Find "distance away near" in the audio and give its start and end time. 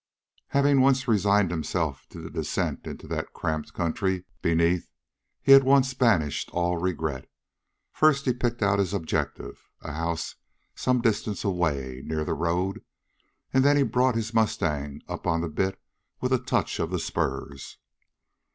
11.01-12.25